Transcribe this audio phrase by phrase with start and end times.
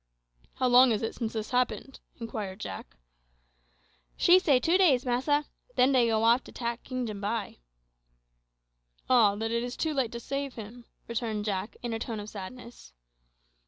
[0.55, 2.95] "How long is it since this happened?" inquired Jack.
[4.17, 5.45] "She say two days, massa.
[5.75, 7.59] Den dey go off to 'tack King Jambai."
[9.07, 9.35] "Ah!
[9.35, 12.93] then it is too late to save him," returned Jack, in a tone of sadness.